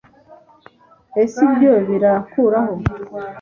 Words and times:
ese 1.23 1.37
ibyo 1.47 1.73
birakubaho 1.87 2.73